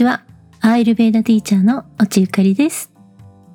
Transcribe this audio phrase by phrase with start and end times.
[0.00, 0.22] ちは。
[0.62, 2.90] アイルベーダティーチャーのおちゆかりです。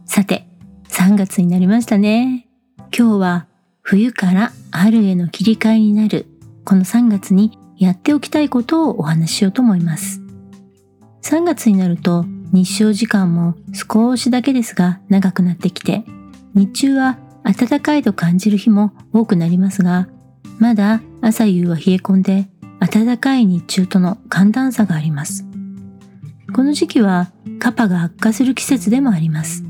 [0.05, 0.48] さて、
[0.89, 2.48] 3月になりましたね。
[2.96, 3.48] 今日は
[3.82, 6.27] 冬から春への切り替えになる
[6.63, 10.21] この3月にやっておきたいことをお話ししようと思います。
[11.23, 16.04] 3月になると日照時間も少しだけですが長くなってきて、
[16.54, 20.07] 日中は暖かいと感じる日も多くなりますが、
[20.59, 22.48] まだ朝夕は冷え込んで
[22.80, 25.45] 暖かい日中との寒暖差があります。
[26.54, 29.63] この時期はカパが悪化する季節でもあります。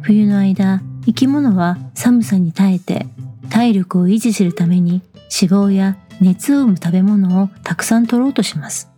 [0.00, 3.06] 冬の間、生き物は寒さに耐えて
[3.50, 5.02] 体力を維持するために
[5.40, 8.90] 脂肪や熱を生む食べ物をたくさん取ろうとします。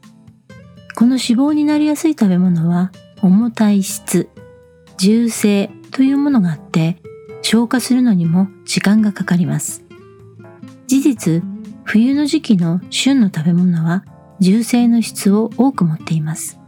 [0.94, 4.28] この脂肪になりやすい食べ物は重たい質、
[4.96, 6.96] 重性というものがあって
[7.42, 9.84] 消化するのにも時間がかかります。
[10.86, 11.42] 事実、
[11.84, 14.05] 冬の時期の旬の食べ物は
[14.41, 16.58] 重性の質を多く持っています。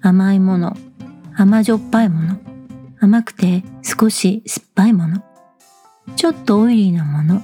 [0.00, 0.76] 甘いもの、
[1.34, 2.38] 甘じょっぱいもの、
[3.00, 5.22] 甘くて少し酸っぱいもの、
[6.16, 7.42] ちょっとオイリーなもの、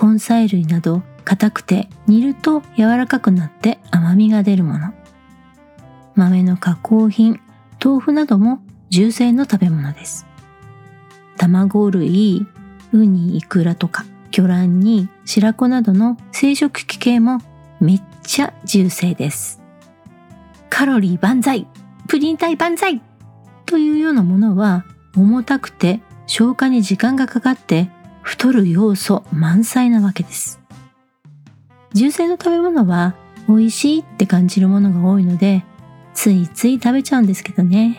[0.00, 4.92] 根菜類など硬くて煮ると柔らかくなって甘みが出るもの、
[6.14, 7.40] 豆の加工品、
[7.82, 8.60] 豆腐なども
[8.90, 10.26] 重性の食べ物です。
[11.36, 12.46] 卵類、
[12.92, 17.40] ウニ、イクラとか魚卵に白子などの生殖器系も
[17.80, 19.60] めっちゃ重性です。
[20.70, 21.66] カロリー万歳
[22.06, 23.02] プリン体万歳
[23.66, 24.84] というようなものは
[25.16, 27.90] 重たくて消化に時間がかかって
[28.22, 30.60] 太る要素満載なわけです。
[31.94, 33.14] 重性の食べ物は
[33.48, 35.64] 美味しいって感じるものが多いので
[36.14, 37.98] ついつい食べちゃうんですけどね。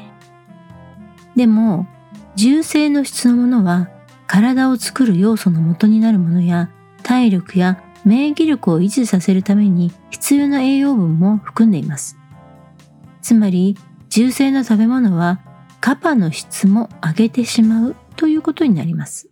[1.35, 1.87] でも
[2.35, 3.89] 重性の質のものは
[4.27, 6.69] 体を作る要素の元になるものや
[7.01, 12.17] 体力や免疫力を維持させるために必要な栄養分も含んでいます。
[13.21, 13.77] つまり、
[14.09, 15.39] 重性の食べ物は
[15.81, 19.29] カパの質も上げてしまうということになります。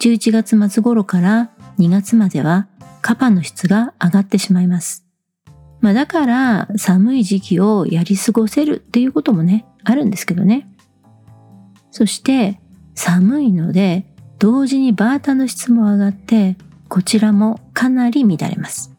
[0.00, 2.68] 11月末頃から2月までは
[3.00, 5.06] カパの質が上がってしまいます。
[5.80, 10.68] まあだから寒い時期をやり過ごせるっていうこともね、あるんですけどね。
[11.90, 12.60] そして
[12.94, 14.06] 寒いので
[14.38, 16.56] 同時にバータの質も上がって
[16.90, 18.92] こちらもかなり乱れます。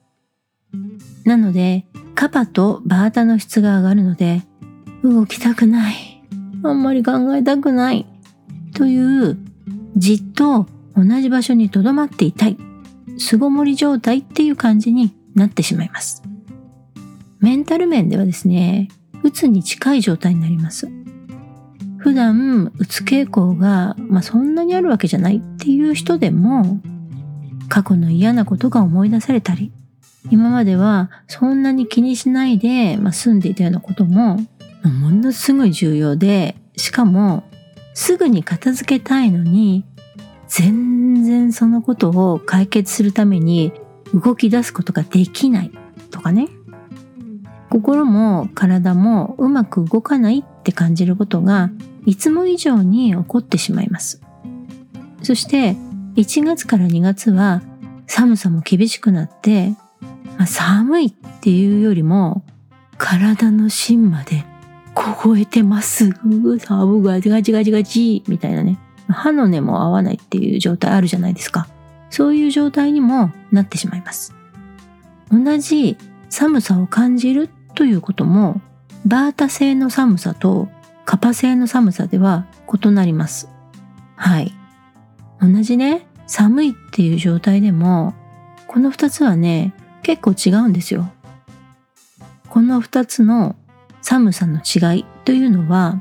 [1.26, 1.86] なので
[2.16, 4.44] カパとバータの質が上がるので
[5.04, 6.24] 動きたくない。
[6.64, 8.08] あんまり考えたくない。
[8.74, 9.38] という
[9.98, 12.58] じっと同じ場所に留まっていたい。
[13.18, 16.24] 巣ごもり状態っていう感じになってしまいます。
[17.40, 18.88] メンタル面ではですね、
[19.22, 20.88] うつに近い状態になります。
[21.98, 26.80] 普段うつ傾向が、まあ、そんなにあるわけじゃないっていう人でも
[27.72, 29.72] 過去の嫌なことが思い出されたり
[30.30, 34.36] 今まではそんなに気にしないで、まあ、住んでいたようなことも
[34.84, 37.46] ものすごい重要でしかも
[37.94, 39.86] すぐに片付けたいのに
[40.50, 43.72] 全然そのことを解決するために
[44.14, 45.72] 動き出すことができない
[46.10, 46.50] とかね
[47.70, 51.70] 心も体もうまく動かないって感じることが
[52.06, 54.22] いつも以上に起こってしまいます。
[55.24, 55.78] そして
[56.16, 57.62] 1月から2月は
[58.08, 59.70] 寒さも厳しくなって、
[60.38, 61.12] まあ、寒いっ
[61.42, 62.44] ていうよりも
[62.98, 64.44] 体の芯まで
[64.94, 66.12] 凍えてます。
[66.60, 68.78] 寒がガチガチガチみたいなね。
[69.08, 71.68] 歯の根も合わないっていう状態あるじゃないですか。
[72.10, 74.36] そういう状態にもなってしまいます。
[75.32, 75.98] 同じ
[76.30, 78.62] 寒さを感じるということも
[79.06, 80.70] バータ製の寒さと
[81.06, 82.46] カパ製の寒さでは
[82.84, 83.50] 異なります。
[84.16, 84.54] はい。
[85.42, 88.14] 同じね、寒いっていう状態でも、
[88.68, 91.12] この二つはね、結構違うんですよ。
[92.48, 93.56] この二つの
[94.02, 96.00] 寒さの違いというのは、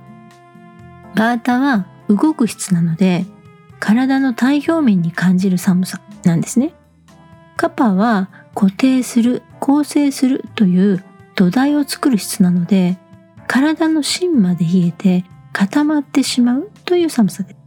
[1.15, 3.25] バータは動く質なので、
[3.78, 6.75] 体の体表面に感じる寒さなんですね。
[7.57, 11.04] カパは固定する、構成するという
[11.34, 12.98] 土台を作る質なので、
[13.47, 17.59] 体の芯まで冷えて固まってしまうという寒さです。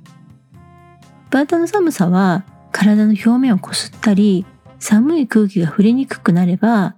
[1.34, 4.46] バータの寒さは体の表面をこすったり
[4.78, 6.94] 寒い空気が触れにくくなれば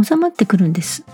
[0.00, 1.06] 収まってくるんです。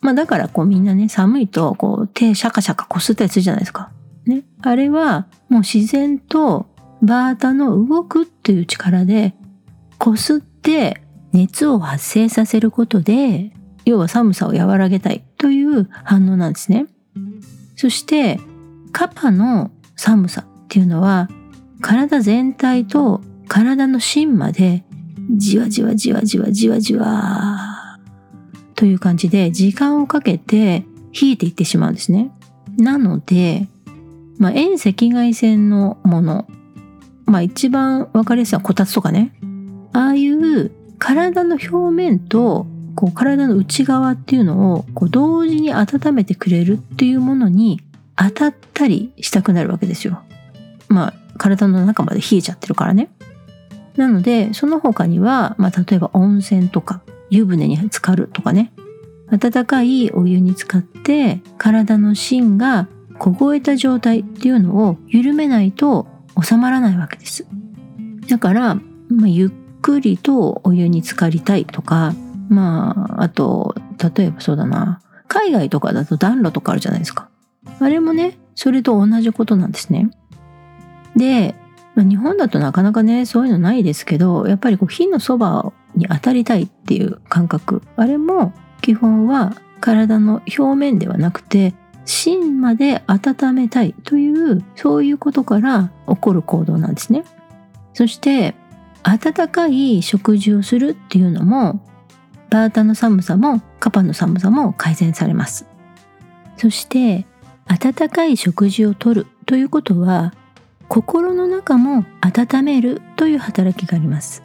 [0.00, 3.90] まあだからこうみんなね寒いとこう手シャカシャカこすったりするじゃないですか。
[4.24, 4.42] ね。
[4.62, 6.64] あれはもう自然と
[7.02, 9.34] バータの動くっていう力で
[9.98, 11.02] こすって
[11.32, 13.52] 熱を発生させることで
[13.84, 16.86] 要は寒さを和らげたいという反応なんですね。
[17.76, 18.40] そして
[18.92, 21.28] カパの寒さっていうのは
[21.80, 24.84] 体全体と体の芯まで
[25.36, 27.98] じわじわじわじわじわじわ
[28.74, 30.84] という感じで時間をかけて
[31.20, 32.30] 冷えていってしまうんですね。
[32.76, 33.66] なので、
[34.38, 36.46] まあ、遠赤外線のもの、
[37.26, 39.32] まあ、一番わかりやすいのはこたつとかね。
[39.92, 47.80] ああいう体の表面とこう体の内側っていうのをこう同時に温めてくれるっていうものに
[48.16, 50.22] 当たったりしたくなるわけですよ。
[50.88, 53.10] まあ体の中まで冷えちゃってるからね。
[53.96, 57.00] なのでその他には、まあ、例えば温泉とか
[57.30, 58.72] 湯船に浸かるとかね
[59.30, 62.88] 温かいお湯に浸かって体の芯が
[63.18, 66.06] 凍えた状態っていうのを緩めないと
[66.40, 67.46] 収まらないわけです。
[68.28, 68.74] だから、
[69.08, 69.50] まあ、ゆっ
[69.82, 72.14] くりとお湯に浸かりたいとか
[72.48, 73.74] まああと
[74.16, 77.28] 例えばそうだな海外とかだと暖炉とかあるじゃないですか。
[77.80, 80.10] あれもねそれと同じことなんですね。
[81.18, 81.54] で、
[81.94, 91.74] まあ、日本だとなかなかねそういうのないですけどやっぱりこう火のそばに当たりたいっていう感覚あれも基本は体の表面ではなくて
[92.04, 97.24] 芯まで温めたいというそういうことから起こる行動なんですね。
[97.92, 98.54] そして
[99.02, 101.80] 温かい食事をするっていうのも
[102.50, 105.66] バータの寒さもカパの寒さも改善されます。
[106.56, 107.26] そして
[107.66, 110.32] 温かい食事をとるということは
[110.88, 114.42] 心の中も温めるという働きがあります。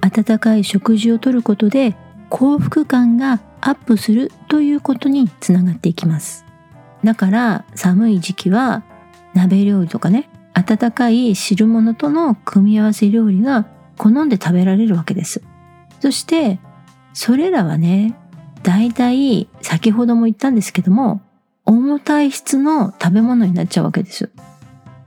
[0.00, 1.96] 温かい食事をとることで
[2.28, 6.44] 幸福感がアップするということにつながっていきます。
[7.02, 8.84] だから寒い時期は
[9.34, 13.66] 鍋料理とかね温かい汁物との組み合わせ料理が
[13.98, 15.42] 好んで食べられるわけです。
[16.00, 16.60] そして
[17.12, 18.14] それらはね
[18.62, 21.20] 大体先ほども言ったんですけども
[21.64, 24.30] 重たい質の食べ物になっちゃうわけです。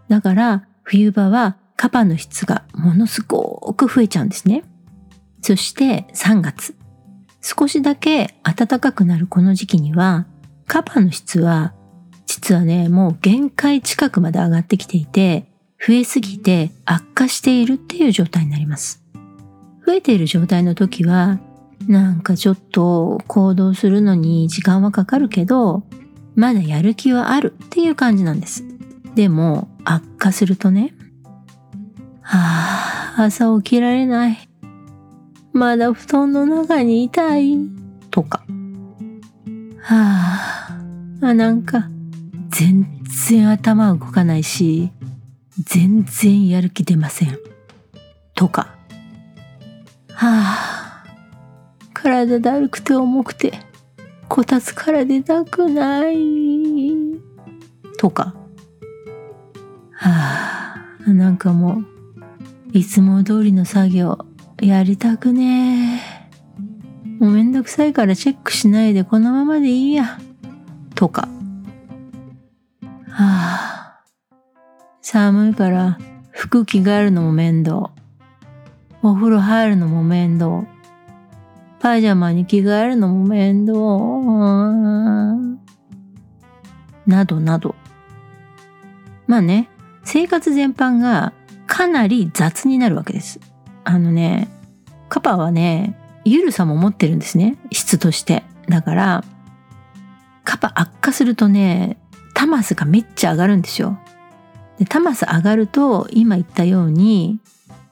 [0.09, 4.63] だから冬場はカパの質がものすごく増えちゃうんですね。
[5.41, 6.75] そして3月。
[7.41, 10.25] 少しだけ暖かくなるこの時期には
[10.67, 11.73] カパの質は
[12.29, 15.45] 実はね、もう限界近くまで上がってきていて、
[15.83, 19.03] 増えすぎて悪化しているっていう状態になります。
[19.83, 21.39] 増えている状態の時は、
[21.88, 25.81] なんかちょっと行動するのに時間はかかるけど、
[26.35, 28.63] まだやる気はあるっていう感じなんです。
[29.15, 30.94] でも悪化するとね、
[32.21, 34.38] はあ、朝起きられない。
[35.51, 37.57] まだ布団の中にいたい。
[38.12, 38.44] とか。
[39.81, 40.77] は
[41.21, 41.89] あ、あ、なんか
[42.50, 42.86] 全
[43.25, 44.91] 然頭動かないし、
[45.57, 47.39] 全然やる気出ません。
[48.36, 48.75] とか。
[50.13, 51.03] はあ、
[51.94, 53.53] 体だるくて重くて、
[54.27, 56.15] こたつから出たくない。
[57.97, 58.36] とか。
[61.07, 61.86] なんかもう、
[62.71, 64.18] いつも通りの作業、
[64.62, 66.19] やりたくねえ。
[67.19, 70.19] もうめんどくさいからチェックしないでこのままでいいや。
[70.95, 71.27] とか。
[73.10, 74.01] はあ、
[75.01, 75.98] 寒いから
[76.31, 77.92] 服着替えるのも面倒。
[79.01, 80.65] お風呂入るのも面倒。
[81.80, 83.75] パジャマに着替えるのも面倒。
[87.07, 87.75] などなど。
[89.27, 89.69] まあね、
[90.04, 91.34] 生活全般が
[91.68, 93.40] かなり雑になるわけです。
[93.84, 94.50] あのね、
[95.07, 97.58] カパはね、ゆるさも持ってるんですね。
[97.72, 98.44] 質として。
[98.68, 99.24] だから、
[100.44, 101.98] カパ悪化するとね、
[102.34, 104.00] タマスがめっちゃ上がるんですよ。
[104.77, 107.39] でタマス上がると今言ったように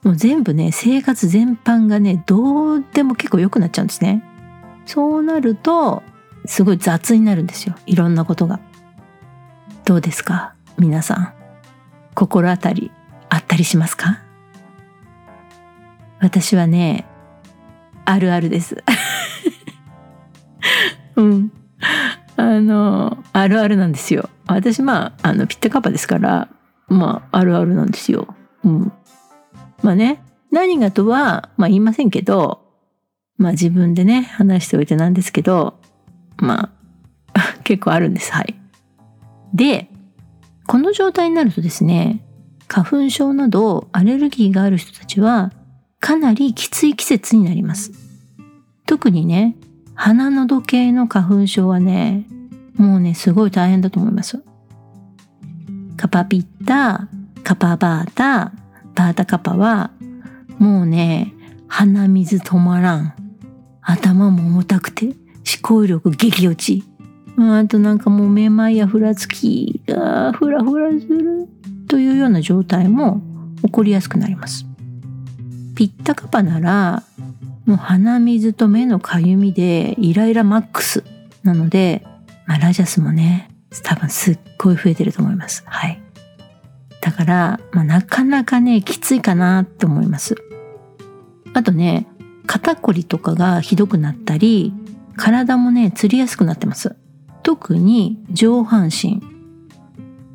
[0.02, 4.24] もう全部ね生活全般がねどうでも結構良くなっちゃうんですね。
[4.86, 6.02] そうなると
[6.46, 8.58] すごい雑になるんですよいろんなことが。
[9.84, 10.54] どうですか？
[10.78, 11.34] 皆さん
[12.18, 12.90] 心当たり
[13.28, 14.18] あったりしますか？
[16.20, 17.06] 私はね
[18.04, 18.82] あるあるです。
[21.14, 21.52] うん
[22.36, 24.28] あのあるあるなんですよ。
[24.48, 26.48] 私まああのピッタカパですから
[26.88, 28.34] まああるあるなんですよ。
[28.64, 28.92] うん。
[29.84, 30.20] まあね
[30.50, 32.64] 何がとはまあ言いませんけど
[33.36, 35.78] まあ自分でね話しておいてなんですけど
[36.38, 36.72] ま
[37.34, 38.56] あ 結構あるんですはい。
[39.54, 39.88] で
[40.68, 42.24] この状態になるとですね
[42.68, 45.50] 花粉症などアレルギーがある人たちは
[45.98, 47.90] かなりきつい季節になります。
[48.86, 49.56] 特にね
[49.94, 52.24] 鼻の時計の花粉症はね
[52.76, 54.44] もうねすごい大変だと思います。
[55.98, 57.08] カパピッタ、
[57.42, 58.52] カパバータ、
[58.94, 59.90] バータカパは、
[60.58, 61.34] もうね、
[61.66, 63.14] 鼻水止まらん。
[63.82, 65.14] 頭も重たくて、思
[65.60, 66.87] 考力激落ち。
[67.40, 71.48] あとなんかもうめまいやふらつきがふらふらする
[71.86, 73.20] というような状態も
[73.62, 74.66] 起こりやすくなります。
[75.76, 77.04] ピッタカパなら、
[77.64, 81.04] もう鼻水と目のかゆみでイライラマックス
[81.44, 82.02] なので、
[82.46, 83.50] まあ、ラジャスもね
[83.84, 85.62] 多分すっごい増えてると思います。
[85.66, 86.02] はい。
[87.00, 90.34] だから、まあ、なかなかねきついかなって思います。
[91.54, 92.08] あとね
[92.46, 94.72] 肩こりとかがひどくなったり
[95.16, 96.96] 体もねつりやすくなってます。
[97.48, 99.22] 特に上半身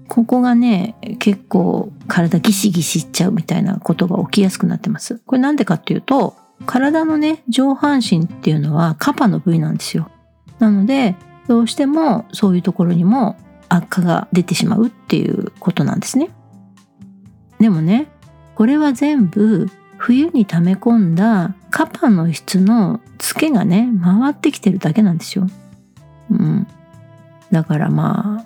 [0.08, 10.10] ここがね結構体ギシギシしちゃうみたいなことが起きやすくなってますこれなんでかっていうと体のね上半身っていうのはカパの部位なんですよ
[10.58, 11.16] なので
[11.48, 13.38] どうしてもそういうところにも
[13.70, 16.32] 悪化が出てしまうっていうことなんですね
[17.60, 18.08] でもね
[18.56, 25.48] これは全部冬に溜め込んだカパの質のツケがね回ってきてるだけなんですよ。
[26.32, 26.68] うん。
[27.54, 28.46] だからまあ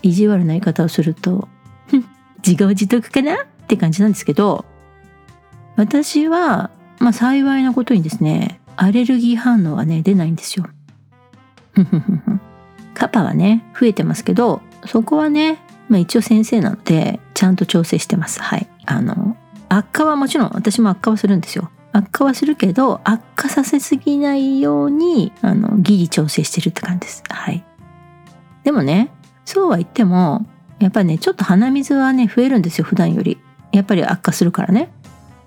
[0.00, 1.48] 意地悪な言い方をすると
[2.38, 4.64] 自業自得かなって感じなんですけど
[5.76, 10.66] 私はまあ幸いなことにですねアレルギー反応はね出ないんですよ。
[12.94, 18.40] カパはね増えてますけどそこはね、まあ、一応先生なのでちゃんと調整してます。
[18.40, 18.68] はい。
[18.86, 19.36] あの
[19.68, 21.70] 悪化はもちろん私も悪化はするんですよ。
[21.92, 27.24] 悪化はするけど悪化させすぎないようにあのギリ調整してるって感じです。
[27.28, 27.64] はい。
[28.64, 29.10] でもね
[29.44, 30.46] そうは言っても
[30.78, 33.38] やっぱりねちょっと鼻水はね増えるんですよ普段より。
[33.72, 34.90] やっぱり悪化するからね。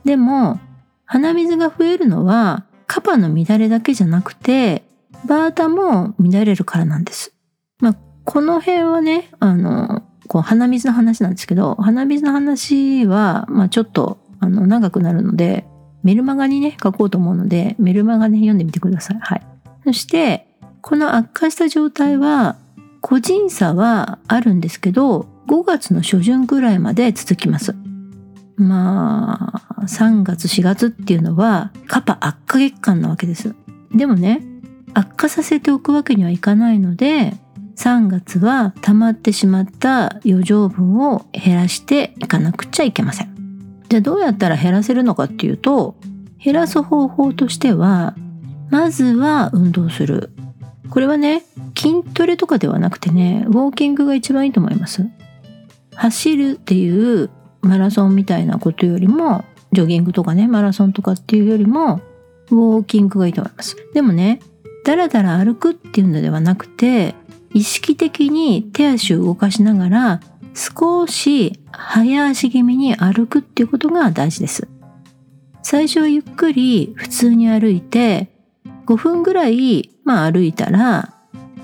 [0.03, 0.60] でも
[1.06, 4.84] 鼻水が増えるのはカパの乱れだけじゃなくて
[5.25, 7.34] バータも乱れるからなんです。
[7.80, 15.65] まあこの辺はねあのこう鼻水の話なんですけど鼻水の話は、まあ、ちょっとあの長くなるので
[16.03, 19.18] メルマガにね書こうと思うのでメルマガね読んでみてください。
[19.20, 19.41] はい、
[19.86, 20.48] そして
[20.82, 22.56] この悪化した状態は
[23.01, 27.75] 個人差はあるんですけど5月の初旬ぐらいまで続きます。
[28.55, 33.55] まあ3月4月っていうのはカパ悪化月間なわけです。
[33.93, 34.43] でもね
[34.93, 37.34] 悪化させておくわけにはいかないので
[37.75, 43.81] 3月は溜まってしまった余剰分を減らしていかなくちゃいけません。
[43.89, 45.96] じゃあどうやったら減らせるのかっていうと
[46.38, 48.15] 減らす方法としては
[48.70, 50.31] まずは運動する。
[50.91, 51.43] これはね
[51.75, 55.07] 筋トレとかではなくてねウォーキングが一番いいと思います。
[55.95, 57.29] 走るっていう
[57.62, 62.01] マラソンみたいなことよりもジョギングとかねマラソンとかっていうよりも
[62.50, 63.77] ウォーキングがいいと思います。
[63.93, 64.41] でもね
[64.83, 67.15] だらだら歩くっていうのではなくて
[67.53, 70.19] 意識的に手足を動かしながら
[70.53, 74.67] 少し早足気味に歩くっていうことが大事です。
[75.63, 78.29] 最初はゆっくり普通に歩いて
[78.85, 81.13] 5分ぐらい、まあ、歩いたら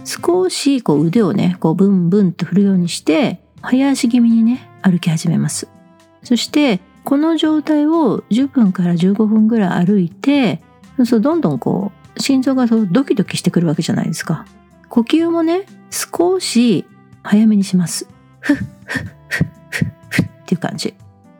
[0.03, 5.67] 少しこう腕をねこうブンブンと振るようにして早足気味にね歩き始めます。
[6.24, 10.62] そしてこの状態を10分から15分ぐらい歩いて
[10.97, 14.45] そうするとどんどんこう心臓がそうドキドキしてくるわけじゃないですか。
[14.89, 16.86] 呼吸もね少し
[17.24, 18.07] 早めにします。
[18.39, 18.65] ふっふっ
[19.27, 20.93] ふっふっふっていう感じ。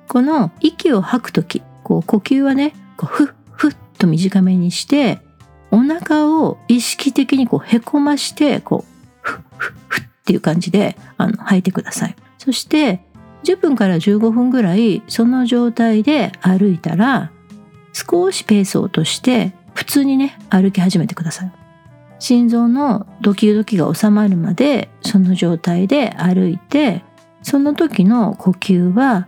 [0.08, 5.20] この息を吐く時こう呼吸はねこうふっふっと短めにして
[5.72, 12.16] お腹を意識的にこうへこましてこうふっふっふっていう感じであの吐いてください。
[12.38, 13.02] そして
[13.44, 17.32] 10分から15分ぐらいその状態で歩いたら
[17.94, 21.52] 少しペースを落として普通にね歩き始めてください。
[22.20, 27.04] 心臓のドキドキが収まるまでその状態で歩いて
[27.44, 29.28] その時の呼吸は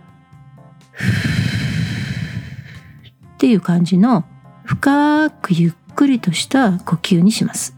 [3.34, 4.24] っていう感じの
[4.64, 7.76] 深くゆっくりとした呼吸にします。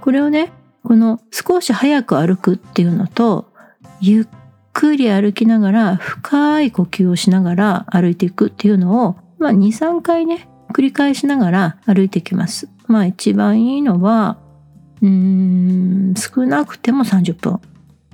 [0.00, 0.52] これをね
[0.84, 3.52] この少し早く歩くっていうのと
[4.00, 4.26] ゆっ
[4.72, 12.68] くり歩きながら深い呼吸をしながら歩いていくっていうのを、まあ、23回ね繰り返しながら歩いていきます。
[12.86, 14.38] まあ一番いいのは
[15.02, 17.60] うーん少なくても30分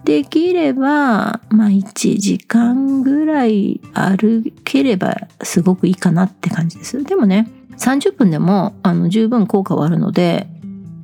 [0.04, 7.50] できればまあ1時間ぐらい歩ければすごくいいかなって感じですでもね
[7.82, 10.46] 30分でもあの十分効果はあるので、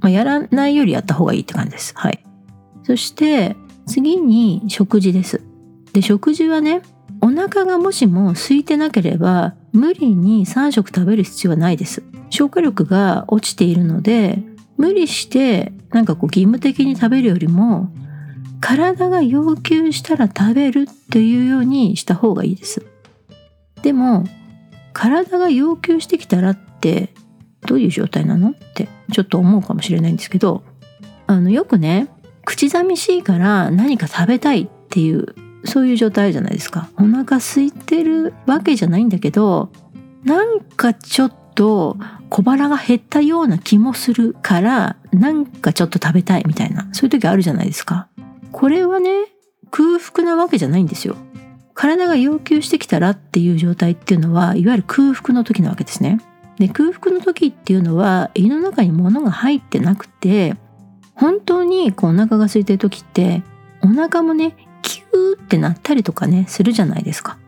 [0.00, 1.92] まあ、やらないよりやった方がいいって感じです。
[1.96, 2.24] はい。
[2.84, 3.56] そして
[3.86, 5.42] 次に食事です。
[5.92, 6.82] で食事はね
[7.20, 12.04] お腹がもしも空いてなければ無理に3食食べる必要はないです。
[12.30, 14.42] 消化力が落ちているので
[14.76, 17.90] 無理してなんかこう義務的に食べるよりも
[18.60, 22.86] 体が要求したら食べるっていうようにした方がいいです。
[23.82, 24.24] でも
[24.92, 27.12] 体が要求してきたらって
[27.66, 28.50] どういう状態なの？
[28.50, 30.62] ってちょっと思うかもしれないんですけど
[31.26, 32.08] あのよくね
[32.44, 36.88] 口寂しいから何か食べたいっていうそういう状態じゃないですか。
[36.96, 39.70] お腹空いてるわけじゃないんだけど
[40.24, 41.96] なんかちょっと
[42.30, 48.08] 小腹が減ったような気もするからなんかちょっと食べたいみたいなそういう時あるじゃないですか。
[48.52, 49.10] これはね
[49.70, 51.16] 空腹なわけじゃないんですよ。
[51.74, 56.18] 体が要求してきたらっていう状態っていうのはいわゆる空腹の時なわけですね。
[56.58, 60.56] で空腹の時っていうのは胃の中に物が入ってなくて
[61.14, 63.42] 本当にこうお腹が空いてる時って
[63.82, 67.38] お腹もねキューってなったりとかねするじゃないですか。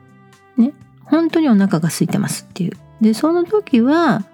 [0.56, 0.72] ね
[1.04, 2.72] 本当にお腹が空いてますっていう。
[3.00, 4.24] でその時は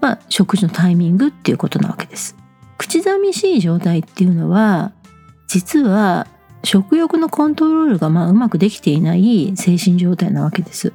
[0.00, 2.36] まあ食事のタイミングっていうことなわけです。
[2.78, 4.92] 口寂しい状態っていうのは
[5.48, 6.26] 実は
[6.62, 10.92] 食欲のコントロールがまあうまくできていない精神状態なわけです。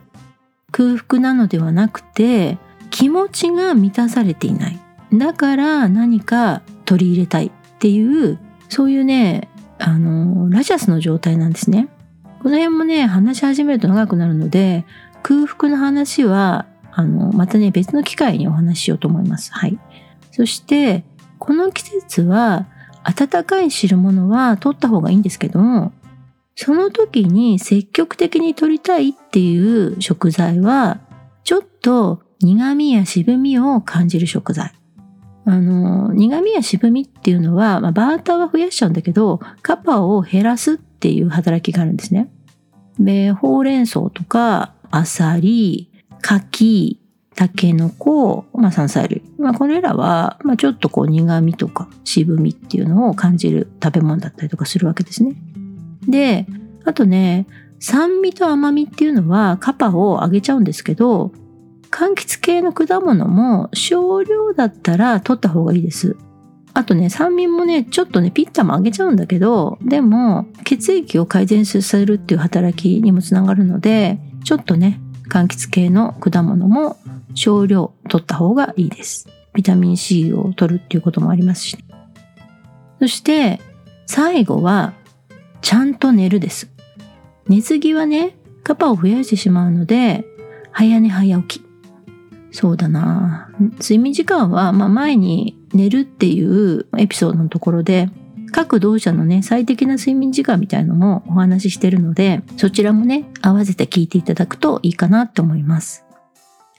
[0.72, 2.58] 空腹なのではなくて
[3.00, 4.80] 気持ちが満たされていない。
[5.14, 8.38] だから何か取り入れたいっていう
[8.68, 11.88] そういうねあのラジャスの状態なんですね。
[12.44, 14.84] この辺もね話し始めると長くなるので
[15.24, 19.54] 空腹の話はあのまたね別の機会にお話ししようと思います。
[19.54, 19.80] はい。
[20.32, 21.06] そして
[21.38, 22.68] この季節は
[23.06, 25.94] 温かい汁物は取った方がいいんですけども
[26.58, 31.00] その時に積極的に取りたいっていう食材は
[31.46, 34.74] ちょっと苦味や渋みを感じる食材
[35.46, 42.30] あの、苦味や渋みっていうのは、まあ、バーターは増やしちゃうんだけど、カパを減らすっていう働きがあるんですね。
[43.00, 45.90] で、ほうれん草とか、アサリ、
[46.22, 47.00] 柿、
[47.36, 49.24] タケノコ、まあ、山菜類。
[49.38, 55.36] まあ、これらは、まあ、ちょっとこう苦味とか渋みっていうのを感じる食べ物だったりとかするわけですね。
[56.08, 56.46] で、
[56.86, 57.48] あとね、
[57.80, 61.32] 酸味と甘みっていうのはカパを上げちゃうんですけど、
[61.92, 66.16] 柑橘系の果物も少量だったら取った方がいいです。
[66.74, 76.98] あとね、酸味もね、ちょっとね、ピッタも上げちゃうんだけど、でも、血液を改善させるっていう働きにもつながるので、ちょっとね、柑橘系の果物も
[77.34, 79.28] 少量取った方がいいです。
[79.54, 81.78] ビタミン C を取るっていうこともありますし。
[83.00, 83.60] そして、
[84.06, 84.94] 最後は、
[85.62, 86.72] ちゃんと寝るです。
[87.48, 90.24] 寝すぎはね、カパを増やしてしまうので、
[90.72, 91.69] 早寝早起き。
[92.52, 93.50] そうだな。
[93.80, 98.10] 睡眠時間は、まあ、前に寝るっていうエピソードのところで
[98.52, 106.06] 各同社のね最適な睡眠時間みたいのもお話ししてるのでそちらもね合わせて聞いていただくといいかなって思います。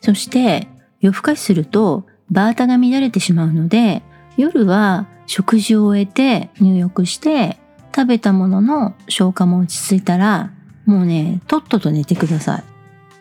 [0.00, 0.68] そして
[1.00, 4.02] 夜更かしするとバータが乱れてしまうので
[4.36, 7.58] 夜は食事を終えて入浴して
[7.94, 10.52] 食べたものの消化も落ち着いたら
[10.86, 12.64] もうねとっとと寝てくださ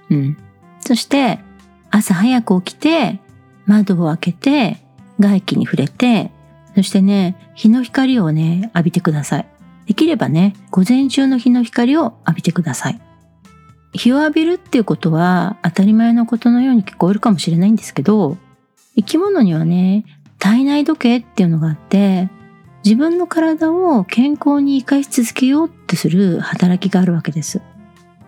[0.09, 0.13] い。
[0.13, 0.37] うん。
[0.79, 1.39] そして
[1.91, 3.19] 朝早く起きて、
[3.65, 4.77] 窓を開けて、
[5.19, 6.31] 外気に触れて、
[6.75, 9.47] そしてね、日の光をね、浴びてください。
[9.85, 13.01] できればね、午前中の日の光を浴びてください。
[13.93, 18.37] 日を浴びるっていうことは当たり前のことのように聞こえるかもしれないんですけど、
[18.95, 20.05] 生き物にはね、
[20.37, 22.29] 体内時計っていうのがあって、
[22.85, 27.61] 自分の体を健康に生かし続けようとする働きがあるわけです。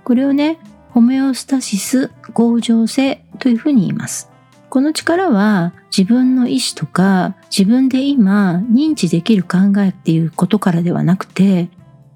[0.04, 0.58] これをね、
[0.94, 4.30] ホメオスタシス合情性というふうに言います。
[4.70, 11.70] この力は自分の意思とか自分で今認知できる考えっていうことからではなくて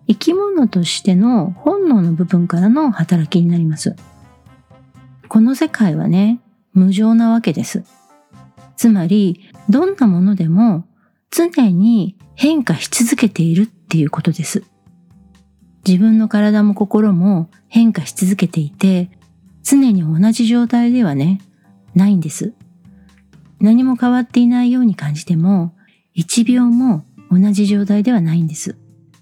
[0.07, 3.95] 生き物としての本能の部分からの働きになります。
[5.27, 6.39] この世界はね、
[6.73, 7.83] 無常なわけです。
[8.77, 10.85] つまり、どんなものでも
[11.31, 14.63] 常に変化し続けているっていうことです。
[15.87, 19.09] 自分の体も心も変化し続けていて、
[19.63, 21.39] 常に同じ状態ではね、
[21.93, 22.53] ないんです。
[23.59, 25.73] 何も変わっていないように感じても、
[26.13, 28.77] 一秒も同じ状態ではないんです。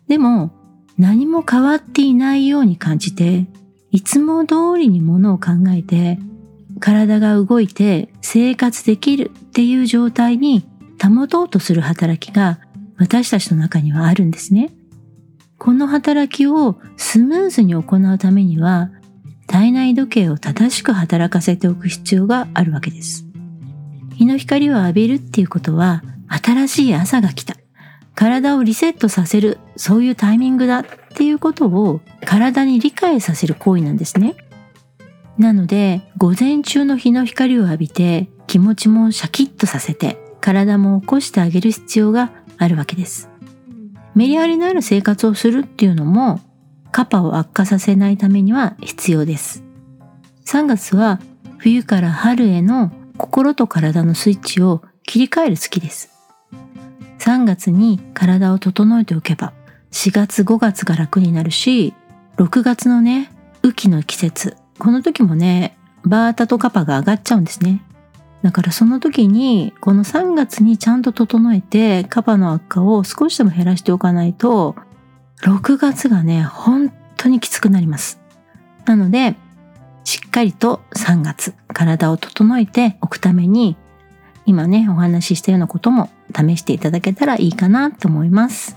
[0.07, 0.51] でも、
[0.97, 3.47] 何も変わっていないように感じて、
[3.91, 6.19] いつも通りにものを考えて、
[6.79, 10.65] 体が動いて生活できるっていう状態に
[11.01, 12.59] 保とうとする働きが
[12.97, 14.71] 私たちの中にはあるんですね。
[15.63, 18.89] この働きをスムーズに行うためには
[19.47, 23.25] 体内時計を正しく働かせておく必要があるわけです。
[24.13, 27.55] 日の光を浴びるっていうことは新しい朝が来た。
[28.13, 34.35] 体をリセットさせる、そういうタイミングだっていうことを体に理解させる行為なんですね。
[35.37, 43.32] なので、午前中の日の光を浴びて気持ちもシャキッとさせて体も起こしてあげる必要があるわけです。
[44.15, 46.39] メリハリのある生活をするっていうのも
[46.91, 49.63] カパを悪化させないためには必要です。
[50.45, 51.19] 3月は
[51.57, 56.11] 冬から春への心と体のスイッチを切り替える月です。
[57.19, 59.53] 3月に体を整えておけば
[59.91, 61.93] 4月5月が楽になるし
[62.37, 63.31] 6月のね
[63.63, 67.81] 雨季の季節この時もねバータとカパが上がっちゃうんですね。
[68.43, 74.75] だからその時にこの3月にちゃんと整えてカバの悪化を少しでも減らしておかないと
[75.41, 78.19] 6月がね本当にきつくなります。
[78.85, 79.35] なので
[80.03, 83.77] しっかりと3月体を整えておくために
[84.45, 88.75] 今ねお話ししたようなことも試していただけたらいいかなと思います。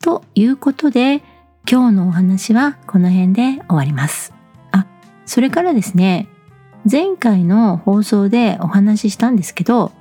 [0.00, 1.22] ということで
[1.68, 4.32] 今日のお話はこの辺で終わります。
[4.70, 4.86] あ
[5.26, 6.28] それからですね
[6.88, 9.92] 前回の放送でお話ししたんですけど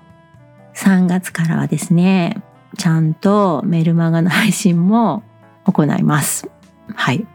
[0.76, 2.42] 3月からはですね
[2.78, 5.24] ちゃんとメルマガの配信も
[5.66, 6.50] 行います。
[6.96, 7.28] はい。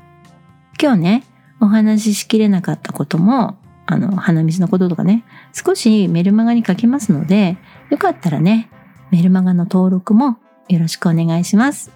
[0.81, 1.25] 今日ね
[1.61, 7.59] お話ししきれなかったこともあの鼻水のこととかね少しメルマガに書きますので
[7.91, 8.71] よかったらね
[9.11, 11.93] メルマガの登録もよろしくお願いします。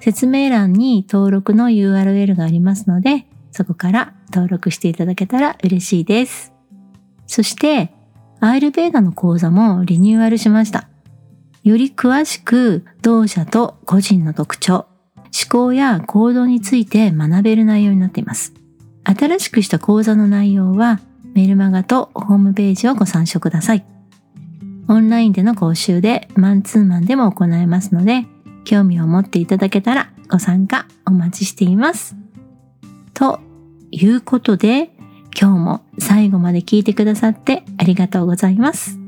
[0.00, 6.52] 説明欄に登録の URL がありますのでそこから登録していただけたら嬉しいです。
[7.26, 7.92] そして、
[8.40, 10.88] アイルベーダの講座もリニューアルしました。
[11.62, 14.86] より詳しく同社と個人の特徴、
[15.34, 18.52] 思考や行動について学べる内容になっています。
[19.04, 21.00] 新しくした講座の内容は
[21.34, 23.84] メルマガとホームページをご参照ください。
[24.88, 28.26] オンラインでの講習でマンツーマンでも行えますので、
[28.64, 32.16] 興味を持っていただけたらご参加お待ちしています。
[33.14, 33.40] と
[33.94, 34.90] いうことで、
[35.40, 38.98] 今日も最後まで聞いてくださってありがとうございます。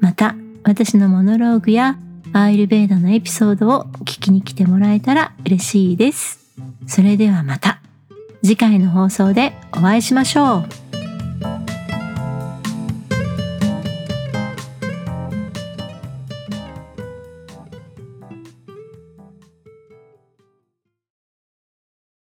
[0.00, 1.98] また、私のモノローグや
[2.32, 6.40] アイルベーダのエピソードを聞きに来てもらえたら嬉しいです。
[6.86, 7.80] それではまた
[8.42, 10.99] 次回の放送でお会いしましょう。